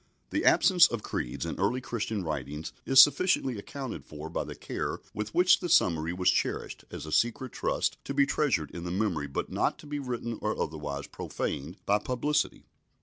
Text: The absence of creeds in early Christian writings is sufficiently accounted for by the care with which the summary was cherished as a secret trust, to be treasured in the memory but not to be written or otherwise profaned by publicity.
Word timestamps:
The 0.31 0.45
absence 0.45 0.87
of 0.87 1.03
creeds 1.03 1.45
in 1.45 1.59
early 1.59 1.79
Christian 1.79 2.23
writings 2.23 2.73
is 2.87 2.99
sufficiently 2.99 3.59
accounted 3.59 4.03
for 4.03 4.31
by 4.31 4.43
the 4.43 4.55
care 4.55 4.97
with 5.13 5.35
which 5.35 5.59
the 5.59 5.69
summary 5.69 6.11
was 6.11 6.31
cherished 6.31 6.83
as 6.89 7.05
a 7.05 7.11
secret 7.11 7.51
trust, 7.51 7.97
to 8.05 8.13
be 8.15 8.25
treasured 8.25 8.71
in 8.71 8.83
the 8.83 8.89
memory 8.89 9.27
but 9.27 9.51
not 9.51 9.77
to 9.77 9.85
be 9.85 9.99
written 9.99 10.39
or 10.41 10.59
otherwise 10.59 11.05
profaned 11.05 11.77
by 11.85 11.99
publicity. 11.99 12.65